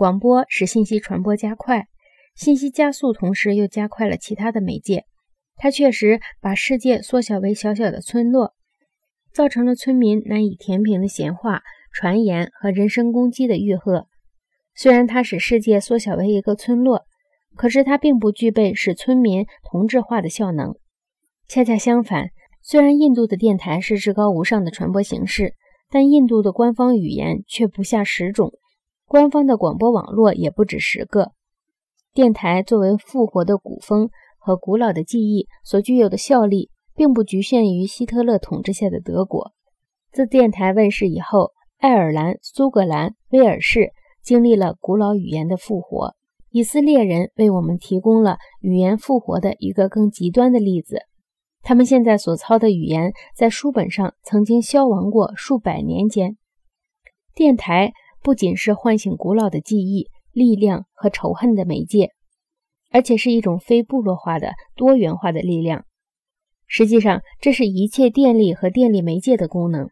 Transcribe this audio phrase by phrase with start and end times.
[0.00, 1.86] 广播使信息传播加快，
[2.34, 5.04] 信息加速，同时又加快了其他的媒介。
[5.56, 8.54] 它确实把世界缩小为小小的村落，
[9.30, 11.60] 造成了村民难以填平的闲话、
[11.92, 14.06] 传言和人身攻击的愈合。
[14.74, 17.04] 虽然它使世界缩小为一个村落，
[17.54, 20.76] 可是它并不具备使村民同质化的效能。
[21.46, 22.30] 恰恰相反，
[22.62, 25.52] 虽然印度的电台是至高无上的传播形式，
[25.90, 28.54] 但印度的官方语言却不下十种，
[29.10, 31.32] 官方的广播网络也不止十个。
[32.14, 34.08] 电台作为复活的古风。
[34.42, 39.52] 和古老的记忆所具有的效力，并不局限于希特勒统治下的德国。
[40.12, 43.90] 自电台问世以后，爱尔兰、苏格兰、威尔士
[44.22, 46.14] 经历了古老语言的复活。
[46.48, 51.02] 以色列人为我们提供了语言复活的一个更极端的例子。
[51.60, 56.38] 他们现在所操的语言，在书本上曾经消亡过数百年间。
[57.34, 57.92] 电台
[58.22, 62.10] 不仅是唤醒古老的记忆、力量和仇恨的媒介。
[62.92, 65.84] 而且是一种非部落化的多元化的力量。
[66.66, 69.90] 实际上，这是一切电力和电力媒介的功能。